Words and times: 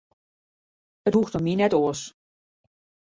It 1.11 1.17
hoecht 1.17 1.37
om 1.41 1.45
my 1.49 1.53
net 1.61 1.77
oars. 1.81 2.01